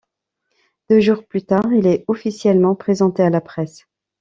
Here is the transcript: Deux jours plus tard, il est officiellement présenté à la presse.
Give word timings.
Deux 0.89 0.99
jours 0.99 1.27
plus 1.27 1.43
tard, 1.43 1.71
il 1.73 1.85
est 1.85 2.05
officiellement 2.07 2.73
présenté 2.73 3.21
à 3.21 3.29
la 3.29 3.39
presse. 3.39 3.85